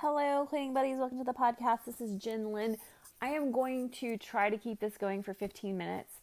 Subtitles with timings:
[0.00, 0.98] Hello, cleaning buddies.
[0.98, 1.84] Welcome to the podcast.
[1.84, 2.76] This is Jen Lynn.
[3.20, 6.20] I am going to try to keep this going for 15 minutes.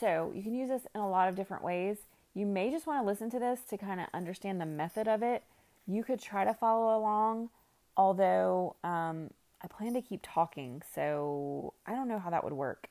[0.00, 1.98] So, you can use this in a lot of different ways.
[2.34, 5.22] You may just want to listen to this to kind of understand the method of
[5.22, 5.44] it.
[5.86, 7.50] You could try to follow along,
[7.96, 9.30] although um,
[9.62, 12.88] I plan to keep talking, so I don't know how that would work.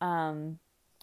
[0.00, 0.58] Um,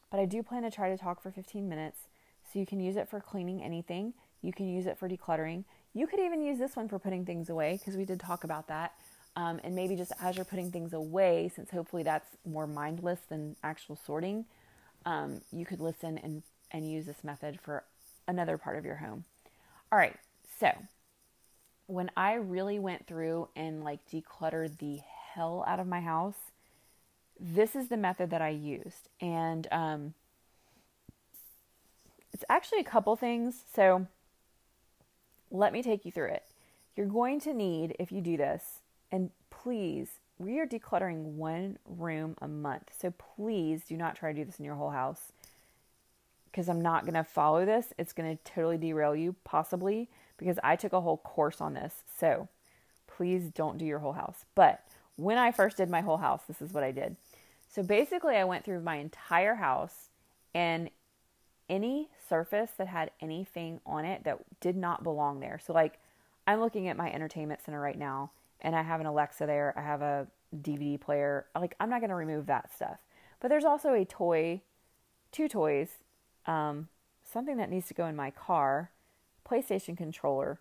[0.10, 2.08] but I do plan to try to talk for 15 minutes.
[2.52, 5.64] So, you can use it for cleaning anything, you can use it for decluttering.
[5.94, 8.68] You could even use this one for putting things away because we did talk about
[8.68, 8.94] that.
[9.36, 13.56] Um, and maybe just as you're putting things away, since hopefully that's more mindless than
[13.64, 14.46] actual sorting,
[15.06, 17.84] um, you could listen and, and use this method for
[18.28, 19.26] another part of your home.
[19.92, 20.16] All right,
[20.60, 20.72] so
[21.88, 25.00] when I really went through and like decluttered the
[25.34, 26.52] hell out of my house,
[27.40, 29.10] this is the method that I used.
[29.20, 30.14] And um,
[32.32, 33.64] it's actually a couple things.
[33.76, 34.08] So
[35.54, 36.44] let me take you through it.
[36.98, 42.36] You're going to need, if you do this, and please, we are decluttering one room
[42.42, 42.92] a month.
[43.00, 45.32] So please do not try to do this in your whole house
[46.52, 47.94] because I'm not going to follow this.
[47.98, 52.04] It's going to totally derail you, possibly, because I took a whole course on this.
[52.20, 52.50] So
[53.08, 54.46] please don't do your whole house.
[54.56, 54.84] But
[55.16, 57.16] when I first did my whole house, this is what I did.
[57.70, 60.10] So basically, I went through my entire house
[60.54, 60.90] and
[61.70, 65.60] any surface that had anything on it that did not belong there.
[65.64, 66.00] So, like,
[66.46, 69.82] I'm looking at my entertainment center right now and I have an Alexa there, I
[69.82, 71.46] have a DVD player.
[71.56, 72.98] Like, I'm not going to remove that stuff.
[73.40, 74.62] But there's also a toy,
[75.32, 75.90] two toys,
[76.46, 76.88] um,
[77.24, 78.92] something that needs to go in my car,
[79.48, 80.60] PlayStation controller,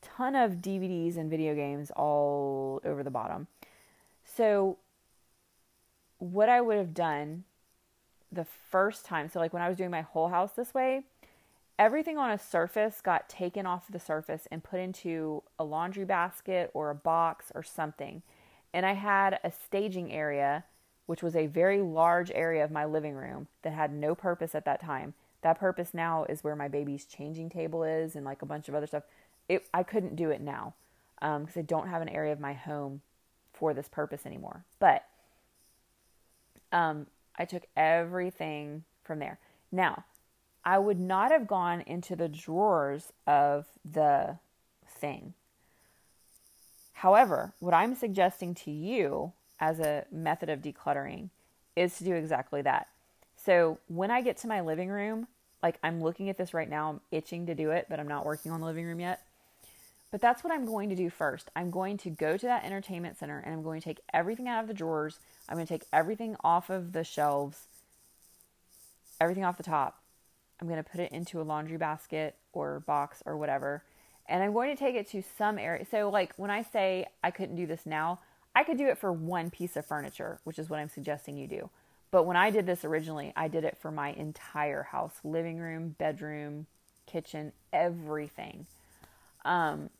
[0.00, 3.48] ton of DVDs and video games all over the bottom.
[4.24, 4.78] So,
[6.18, 7.44] what I would have done
[8.30, 11.02] the first time, so like when I was doing my whole house this way,
[11.78, 16.70] everything on a surface got taken off the surface and put into a laundry basket
[16.74, 18.22] or a box or something.
[18.72, 20.64] And I had a staging area,
[21.06, 24.64] which was a very large area of my living room that had no purpose at
[24.64, 25.14] that time.
[25.42, 28.74] That purpose now is where my baby's changing table is and like a bunch of
[28.74, 29.04] other stuff.
[29.48, 30.74] It, I couldn't do it now
[31.20, 33.02] because um, I don't have an area of my home
[33.52, 34.64] for this purpose anymore.
[34.78, 35.04] But
[36.72, 37.06] um,
[37.38, 39.38] I took everything from there.
[39.70, 40.04] Now,
[40.64, 44.38] I would not have gone into the drawers of the
[44.88, 45.34] thing.
[46.94, 51.28] However, what I'm suggesting to you as a method of decluttering
[51.76, 52.88] is to do exactly that.
[53.36, 55.28] So when I get to my living room,
[55.62, 58.24] like I'm looking at this right now, I'm itching to do it, but I'm not
[58.24, 59.20] working on the living room yet.
[60.10, 61.50] But that's what I'm going to do first.
[61.56, 64.62] I'm going to go to that entertainment center and I'm going to take everything out
[64.62, 65.18] of the drawers.
[65.48, 67.66] I'm going to take everything off of the shelves,
[69.20, 70.00] everything off the top.
[70.60, 73.82] I'm going to put it into a laundry basket or box or whatever.
[74.28, 75.84] And I'm going to take it to some area.
[75.84, 78.20] So, like when I say I couldn't do this now,
[78.54, 81.46] I could do it for one piece of furniture, which is what I'm suggesting you
[81.46, 81.70] do.
[82.10, 85.94] But when I did this originally, I did it for my entire house living room,
[85.98, 86.66] bedroom,
[87.06, 88.66] kitchen, everything.
[89.46, 89.90] Um,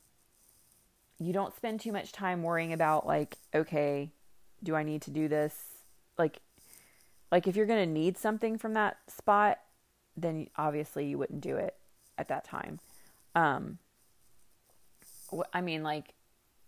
[1.19, 4.11] you don't spend too much time worrying about like okay
[4.63, 5.55] do i need to do this?
[6.19, 6.41] Like
[7.31, 9.59] like if you're going to need something from that spot
[10.17, 11.77] then obviously you wouldn't do it
[12.19, 12.81] at that time.
[13.35, 13.79] Um
[15.53, 16.15] i mean like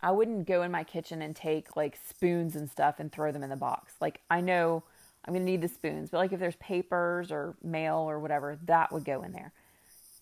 [0.03, 3.43] i wouldn't go in my kitchen and take like spoons and stuff and throw them
[3.43, 3.95] in the box.
[4.01, 4.83] Like i know
[5.25, 8.59] i'm going to need the spoons but like if there's papers or mail or whatever
[8.65, 9.53] that would go in there.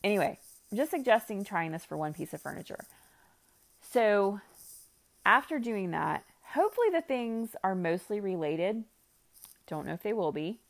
[0.03, 0.39] Anyway
[0.75, 2.85] just suggesting trying this for one piece of furniture
[3.93, 4.41] so,
[5.25, 8.85] after doing that, hopefully the things are mostly related.
[9.67, 10.61] Don't know if they will be.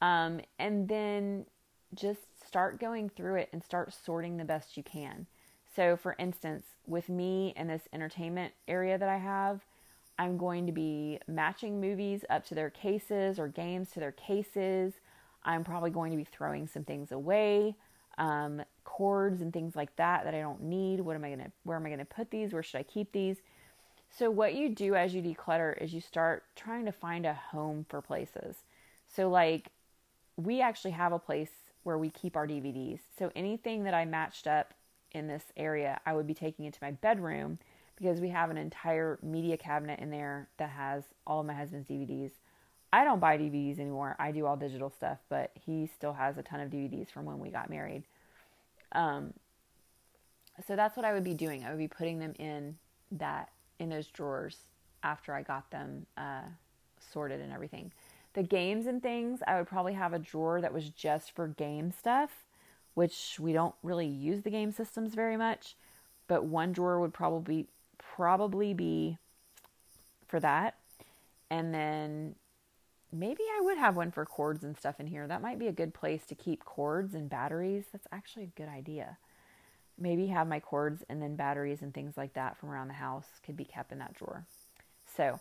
[0.00, 1.46] Um, and then
[1.94, 5.26] just start going through it and start sorting the best you can.
[5.74, 9.60] So, for instance, with me and this entertainment area that I have,
[10.18, 14.94] I'm going to be matching movies up to their cases or games to their cases.
[15.44, 17.76] I'm probably going to be throwing some things away
[18.18, 21.00] um, cords and things like that that I don't need.
[21.00, 21.52] What am I gonna?
[21.64, 22.52] Where am I gonna put these?
[22.52, 23.38] Where should I keep these?
[24.10, 27.86] So what you do as you declutter is you start trying to find a home
[27.88, 28.56] for places.
[29.08, 29.68] So like
[30.36, 31.50] we actually have a place
[31.82, 33.00] where we keep our DVDs.
[33.18, 34.74] So anything that I matched up
[35.12, 37.58] in this area, I would be taking into my bedroom
[37.96, 41.88] because we have an entire media cabinet in there that has all of my husband's
[41.88, 42.32] DVDs.
[42.92, 44.16] I don't buy DVDs anymore.
[44.18, 47.38] I do all digital stuff, but he still has a ton of DVDs from when
[47.38, 48.04] we got married.
[48.92, 49.32] Um,
[50.66, 51.64] so that's what I would be doing.
[51.64, 52.76] I would be putting them in
[53.12, 53.48] that
[53.78, 54.56] in those drawers
[55.02, 56.42] after I got them uh,
[57.12, 57.92] sorted and everything.
[58.34, 61.92] The games and things, I would probably have a drawer that was just for game
[61.92, 62.44] stuff,
[62.94, 65.76] which we don't really use the game systems very much.
[66.28, 67.68] But one drawer would probably
[67.98, 69.18] probably be
[70.28, 70.76] for that.
[71.50, 72.34] And then
[73.12, 75.26] maybe I would have one for cords and stuff in here.
[75.26, 77.84] That might be a good place to keep cords and batteries.
[77.92, 79.18] That's actually a good idea.
[79.98, 83.26] Maybe have my cords and then batteries and things like that from around the house
[83.44, 84.46] could be kept in that drawer.
[85.16, 85.40] So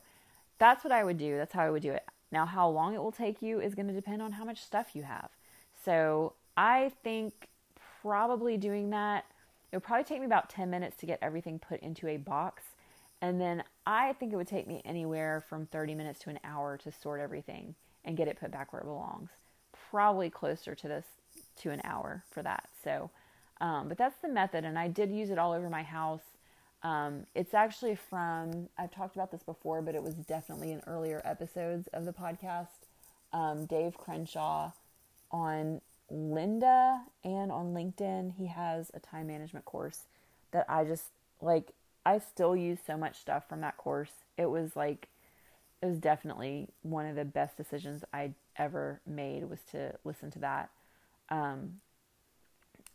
[0.60, 1.38] that's what I would do.
[1.38, 2.04] That's how I would do it.
[2.32, 4.90] Now, how long it will take you is going to depend on how much stuff
[4.94, 5.30] you have.
[5.84, 7.48] So I think
[8.02, 9.26] probably doing that,
[9.72, 12.64] it would probably take me about 10 minutes to get everything put into a box.
[13.22, 16.78] And then I think it would take me anywhere from 30 minutes to an hour
[16.78, 19.30] to sort everything and get it put back where it belongs.
[19.92, 21.06] Probably closer to this
[21.58, 22.68] to an hour for that.
[22.84, 23.12] So,
[23.60, 26.24] um, but that's the method, and I did use it all over my house.
[26.84, 31.22] Um, it's actually from, I've talked about this before, but it was definitely in earlier
[31.24, 32.88] episodes of the podcast.
[33.34, 34.72] Um, Dave Crenshaw
[35.30, 35.82] on
[36.12, 40.06] Lynda and on LinkedIn, he has a time management course
[40.52, 41.06] that I just
[41.40, 41.72] like
[42.06, 44.12] I still use so much stuff from that course.
[44.38, 45.08] It was like,
[45.82, 50.40] it was definitely one of the best decisions I ever made was to listen to
[50.40, 50.70] that.
[51.30, 51.82] Um,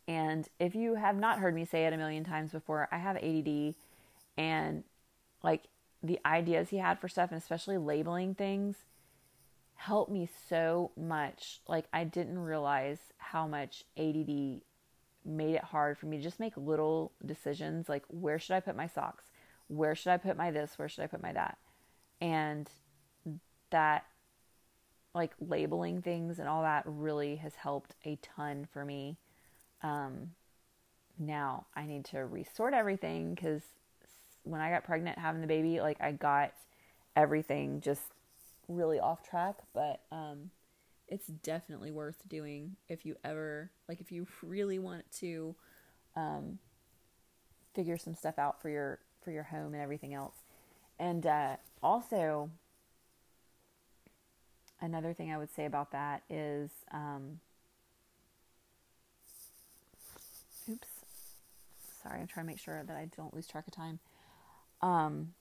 [0.07, 3.17] and if you have not heard me say it a million times before, I have
[3.17, 3.75] ADD
[4.37, 4.83] and
[5.43, 5.63] like
[6.03, 8.77] the ideas he had for stuff and especially labeling things
[9.75, 11.61] helped me so much.
[11.67, 14.61] Like I didn't realize how much ADD
[15.27, 18.75] made it hard for me to just make little decisions like where should I put
[18.75, 19.25] my socks?
[19.67, 20.77] Where should I put my this?
[20.77, 21.57] Where should I put my that?
[22.21, 22.69] And
[23.69, 24.05] that
[25.13, 29.17] like labeling things and all that really has helped a ton for me.
[29.81, 30.31] Um,
[31.19, 33.63] now I need to resort everything because
[34.43, 36.53] when I got pregnant having the baby, like I got
[37.15, 38.03] everything just
[38.67, 39.55] really off track.
[39.73, 40.51] But um,
[41.07, 45.55] it's definitely worth doing if you ever like if you really want to
[46.15, 46.59] um,
[47.73, 50.35] figure some stuff out for your for your home and everything else.
[50.99, 52.49] And uh, also
[54.79, 57.39] another thing i would say about that is um,
[60.69, 60.87] oops
[62.03, 63.99] sorry i'm trying to make sure that i don't lose track of time.
[64.81, 65.33] Um,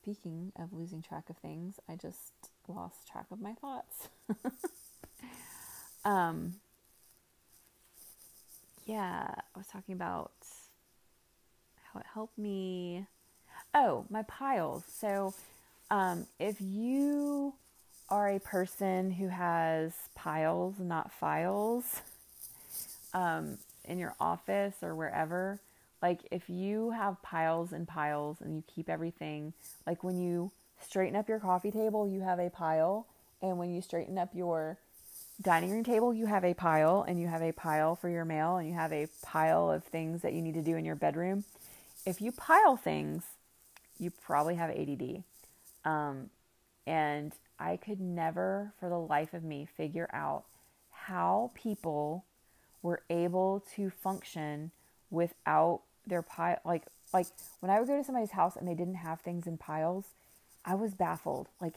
[0.00, 2.32] speaking of losing track of things i just
[2.68, 4.08] lost track of my thoughts.
[6.04, 6.54] um,
[8.86, 10.32] yeah, I was talking about
[11.92, 13.06] how it helped me.
[13.74, 14.84] Oh, my piles.
[14.88, 15.34] So,
[15.90, 17.54] um, if you
[18.08, 22.02] are a person who has piles, not files,
[23.12, 25.60] um, in your office or wherever,
[26.02, 29.52] like if you have piles and piles and you keep everything,
[29.86, 30.50] like when you
[30.80, 33.06] straighten up your coffee table, you have a pile.
[33.40, 34.78] And when you straighten up your
[35.40, 37.04] dining room table, you have a pile.
[37.06, 38.56] And you have a pile for your mail.
[38.56, 41.44] And you have a pile of things that you need to do in your bedroom.
[42.06, 43.24] If you pile things,
[43.98, 45.22] you probably have ADD.
[45.84, 46.30] Um,
[46.86, 50.44] and I could never, for the life of me, figure out
[50.90, 52.24] how people
[52.82, 54.70] were able to function
[55.10, 56.58] without their pile.
[56.64, 57.26] Like, like
[57.60, 60.06] when I would go to somebody's house and they didn't have things in piles,
[60.68, 61.48] I was baffled.
[61.60, 61.76] Like,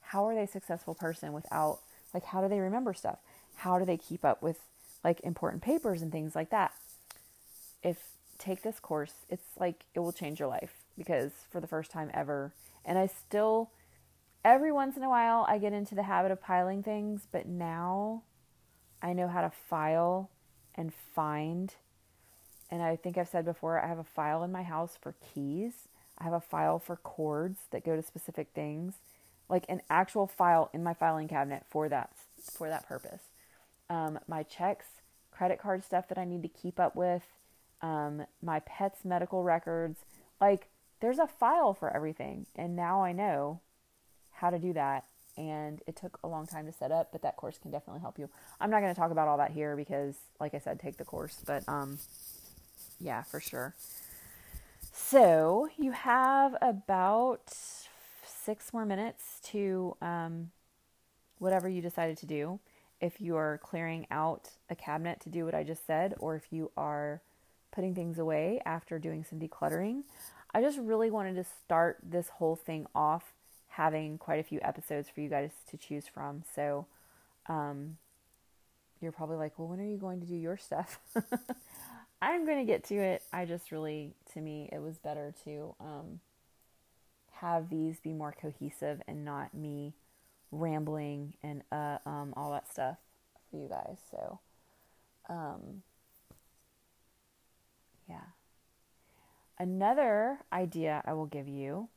[0.00, 1.78] how are they a successful person without,
[2.12, 3.18] like, how do they remember stuff?
[3.54, 4.58] How do they keep up with,
[5.04, 6.72] like, important papers and things like that?
[7.80, 7.98] If
[8.36, 12.10] take this course, it's like it will change your life because for the first time
[12.12, 12.52] ever,
[12.84, 13.70] and I still,
[14.44, 18.22] every once in a while, I get into the habit of piling things, but now
[19.00, 20.30] I know how to file
[20.74, 21.72] and find.
[22.68, 25.86] And I think I've said before, I have a file in my house for keys
[26.18, 28.94] I have a file for cords that go to specific things,
[29.48, 32.10] like an actual file in my filing cabinet for that
[32.52, 33.22] for that purpose.
[33.90, 34.86] Um, my checks,
[35.30, 37.22] credit card stuff that I need to keep up with,
[37.80, 40.00] um, my pet's medical records,
[40.40, 40.68] like
[41.00, 43.60] there's a file for everything, and now I know
[44.32, 45.04] how to do that.
[45.36, 48.18] And it took a long time to set up, but that course can definitely help
[48.18, 48.28] you.
[48.60, 51.04] I'm not going to talk about all that here because, like I said, take the
[51.04, 52.00] course, but um,
[53.00, 53.76] yeah, for sure.
[55.00, 57.54] So you have about
[58.26, 60.50] six more minutes to um,
[61.38, 62.58] whatever you decided to do.
[63.00, 66.48] If you are clearing out a cabinet to do what I just said, or if
[66.50, 67.22] you are
[67.70, 70.02] putting things away after doing some decluttering,
[70.52, 73.32] I just really wanted to start this whole thing off
[73.68, 76.42] having quite a few episodes for you guys to choose from.
[76.54, 76.86] So
[77.46, 77.96] um,
[79.00, 80.98] you're probably like, well, when are you going to do your stuff?
[82.20, 83.22] I'm going to get to it.
[83.32, 86.20] I just really, to me, it was better to um,
[87.32, 89.94] have these be more cohesive and not me
[90.50, 92.96] rambling and uh, um, all that stuff
[93.50, 93.98] for you guys.
[94.10, 94.40] So,
[95.28, 95.82] um,
[98.08, 98.32] yeah.
[99.58, 101.88] another idea I will give you,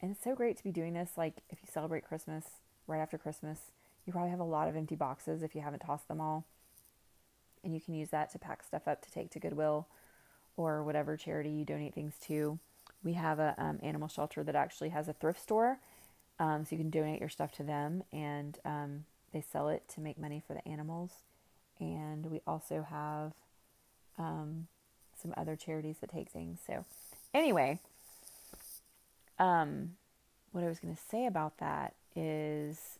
[0.00, 1.12] and it's so great to be doing this.
[1.16, 2.44] Like if you celebrate Christmas
[2.86, 3.58] right after Christmas,
[4.06, 6.44] you probably have a lot of empty boxes if you haven't tossed them all.
[7.64, 9.86] And you can use that to pack stuff up to take to Goodwill
[10.56, 12.58] or whatever charity you donate things to.
[13.02, 15.78] We have an um, animal shelter that actually has a thrift store,
[16.38, 20.00] um, so you can donate your stuff to them, and um, they sell it to
[20.00, 21.10] make money for the animals.
[21.80, 23.32] And we also have
[24.18, 24.68] um,
[25.20, 26.60] some other charities that take things.
[26.66, 26.84] So,
[27.34, 27.78] anyway,
[29.38, 29.92] um,
[30.52, 32.98] what I was going to say about that is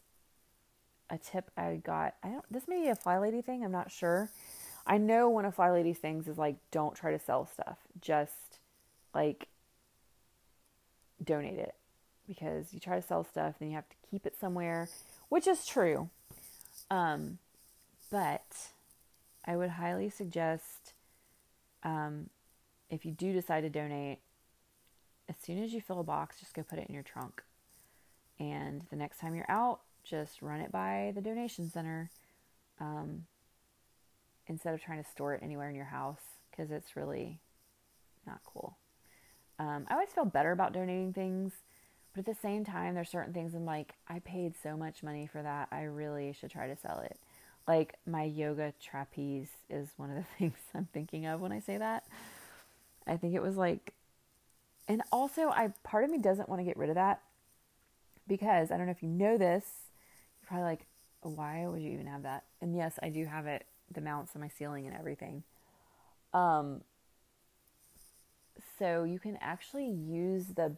[1.11, 2.14] a tip I got.
[2.23, 2.44] I don't.
[2.50, 3.64] This may be a FlyLady thing.
[3.64, 4.30] I'm not sure.
[4.87, 7.78] I know one of FlyLady's things is like don't try to sell stuff.
[8.00, 8.58] Just
[9.14, 9.49] like
[11.23, 11.75] donate it
[12.26, 14.88] because you try to sell stuff, then you have to keep it somewhere,
[15.28, 16.08] which is true.
[16.90, 17.38] Um,
[18.11, 18.70] but
[19.44, 20.92] I would highly suggest
[21.82, 22.30] um,
[22.90, 24.20] if you do decide to donate,
[25.28, 27.42] as soon as you fill a box, just go put it in your trunk.
[28.38, 32.11] And the next time you're out, just run it by the donation center
[32.80, 33.26] um,
[34.46, 37.40] instead of trying to store it anywhere in your house because it's really
[38.26, 38.76] not cool.
[39.58, 41.52] Um, I always feel better about donating things,
[42.12, 45.26] but at the same time, there's certain things I'm like, I paid so much money
[45.26, 45.68] for that.
[45.70, 47.18] I really should try to sell it.
[47.66, 51.78] Like my yoga trapeze is one of the things I'm thinking of when I say
[51.78, 52.04] that.
[53.06, 53.92] I think it was like,
[54.87, 57.23] and also, I part of me doesn't want to get rid of that
[58.26, 59.64] because I don't know if you know this.
[60.47, 60.87] Probably like,
[61.23, 62.45] why would you even have that?
[62.61, 65.43] And yes, I do have it, the mounts on my ceiling and everything.
[66.33, 66.83] Um,
[68.79, 70.77] so you can actually use the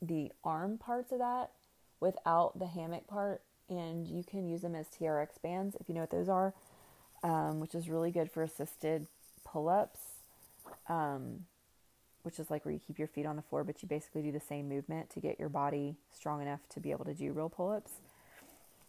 [0.00, 1.50] the arm parts of that
[1.98, 6.02] without the hammock part and you can use them as TRX bands if you know
[6.02, 6.54] what those are,
[7.22, 9.06] um, which is really good for assisted
[9.44, 10.00] pull ups,
[10.88, 11.44] um,
[12.22, 14.32] which is like where you keep your feet on the floor, but you basically do
[14.32, 17.48] the same movement to get your body strong enough to be able to do real
[17.48, 17.92] pull ups.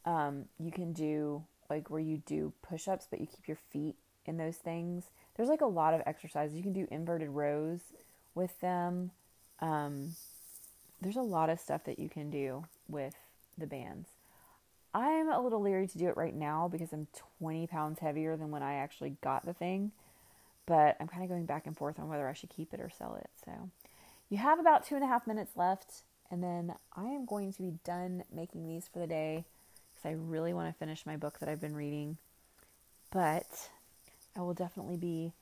[0.10, 3.96] Um, you can do like where you do push ups, but you keep your feet
[4.26, 5.04] in those things.
[5.36, 6.58] There's like a lot of exercises.
[6.58, 7.80] You can do inverted rows
[8.34, 9.12] with them.
[9.60, 10.16] Um,
[11.00, 13.14] there's a lot of stuff that you can do with
[13.56, 14.10] the bands.
[14.96, 17.08] I'm a little leery to do it right now because I'm
[17.40, 19.92] 20 pounds heavier than when I actually got the thing.
[20.66, 22.90] But I'm kind of going back and forth on whether I should keep it or
[22.90, 23.30] sell it.
[23.46, 23.70] So
[24.28, 26.02] you have about two and a half minutes left.
[26.32, 29.46] And then I am going to be done making these for the day
[30.00, 32.18] because I really want to finish my book that I've been reading.
[33.12, 33.70] But
[34.38, 35.34] I will definitely be,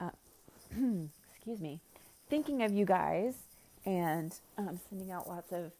[0.00, 0.10] uh,
[1.36, 1.80] excuse me,
[2.28, 3.34] thinking of you guys
[3.86, 5.72] and um, sending out lots of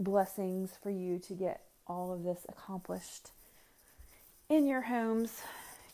[0.00, 3.30] blessings for you to get all of this accomplished
[4.48, 5.42] in your homes.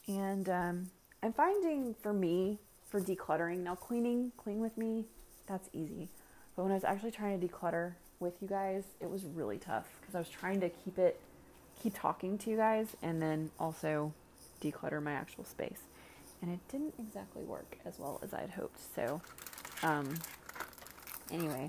[0.06, 0.90] And um,
[1.22, 2.58] I'm finding for me,
[2.88, 5.04] for decluttering, now cleaning, clean with me,
[5.46, 6.08] that's easy.
[6.56, 9.88] But when I was actually trying to declutter with you guys, it was really tough
[10.00, 11.18] because I was trying to keep it,
[11.82, 14.12] keep talking to you guys, and then also
[14.62, 15.80] declutter my actual space.
[16.42, 18.80] And it didn't exactly work as well as I had hoped.
[18.94, 19.20] So,
[19.82, 20.14] um,
[21.30, 21.68] anyway,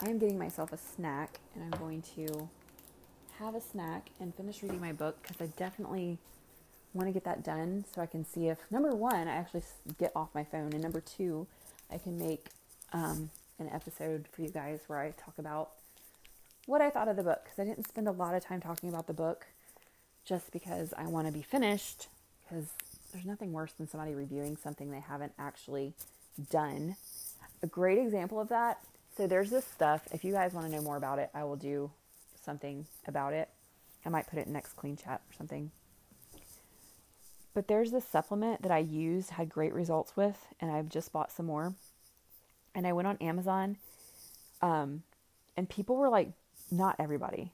[0.00, 2.48] I am getting myself a snack and I'm going to
[3.38, 6.18] have a snack and finish reading my book because I definitely
[6.94, 9.62] want to get that done so I can see if number one, I actually
[9.98, 11.46] get off my phone, and number two,
[11.90, 12.48] I can make
[12.92, 13.30] um,
[13.62, 15.70] an episode for you guys where I talk about
[16.66, 18.88] what I thought of the book because I didn't spend a lot of time talking
[18.88, 19.46] about the book
[20.24, 22.08] just because I want to be finished
[22.42, 22.66] because
[23.12, 25.94] there's nothing worse than somebody reviewing something they haven't actually
[26.50, 26.96] done.
[27.62, 28.78] A great example of that.
[29.16, 30.08] So there's this stuff.
[30.12, 31.90] If you guys want to know more about it, I will do
[32.44, 33.48] something about it.
[34.04, 35.70] I might put it in next clean chat or something.
[37.54, 41.30] But there's this supplement that I used, had great results with, and I've just bought
[41.30, 41.74] some more.
[42.74, 43.76] And I went on Amazon,
[44.62, 45.02] um,
[45.56, 46.30] and people were like,
[46.70, 47.52] not everybody,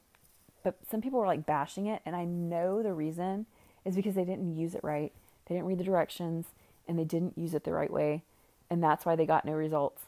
[0.63, 2.03] but some people were like bashing it.
[2.07, 3.47] And I know the reason
[3.85, 5.13] is because they didn't use it right.
[5.47, 6.47] They didn't read the directions
[6.87, 8.23] and they didn't use it the right way.
[8.71, 10.03] And that's why they got no results.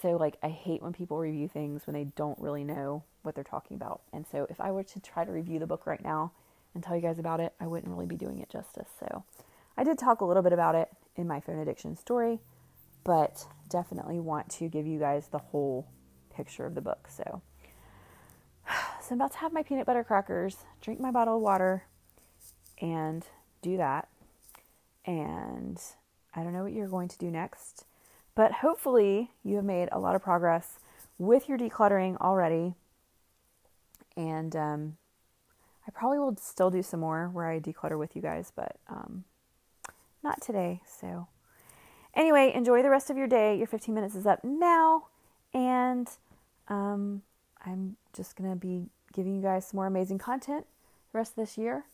[0.00, 3.44] So, like, I hate when people review things when they don't really know what they're
[3.44, 4.02] talking about.
[4.12, 6.32] And so, if I were to try to review the book right now
[6.74, 8.88] and tell you guys about it, I wouldn't really be doing it justice.
[9.00, 9.24] So,
[9.76, 12.40] I did talk a little bit about it in my phone addiction story,
[13.04, 15.86] but definitely want to give you guys the whole
[16.34, 17.08] picture of the book.
[17.08, 17.42] So,
[19.00, 21.84] so I'm about to have my peanut butter crackers, drink my bottle of water,
[22.80, 23.24] and
[23.62, 24.08] do that.
[25.06, 25.80] And
[26.34, 27.84] I don't know what you're going to do next,
[28.34, 30.78] but hopefully you have made a lot of progress
[31.18, 32.74] with your decluttering already
[34.16, 34.96] and um,
[35.86, 39.24] I probably will still do some more where I declutter with you guys, but um,
[40.22, 40.82] not today.
[40.86, 41.28] So,
[42.16, 43.56] Anyway, enjoy the rest of your day.
[43.56, 45.06] Your 15 minutes is up now.
[45.52, 46.08] And
[46.68, 47.22] um,
[47.64, 50.66] I'm just going to be giving you guys some more amazing content
[51.12, 51.84] the rest of this year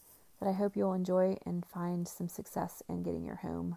[0.41, 3.77] that I hope you'll enjoy and find some success in getting your home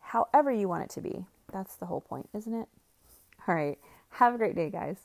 [0.00, 1.24] however you want it to be.
[1.52, 2.68] That's the whole point, isn't it?
[3.48, 3.78] All right.
[4.10, 4.98] Have a great day, guys.